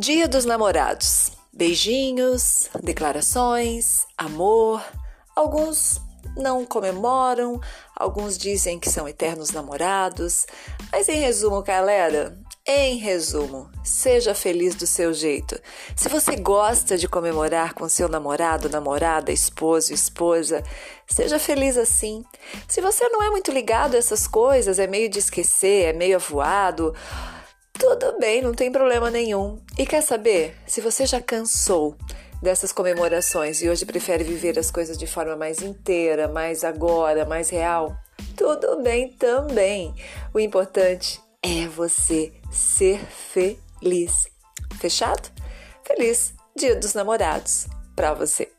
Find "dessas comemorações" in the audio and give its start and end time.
32.42-33.62